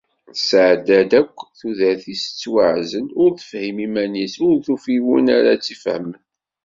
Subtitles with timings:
[0.35, 6.19] Tesεedda-d akk tudert-is tettwaεzel, ur tefhim iman-is, ur tufi win ara tt-ifahmen.